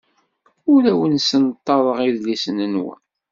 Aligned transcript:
Ur 0.73 0.81
awen-ssenṭaḍeɣ 0.91 1.97
idlisen-nwen. 2.07 2.99